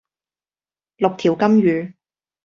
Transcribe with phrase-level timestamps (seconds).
[0.95, 1.93] 六條金魚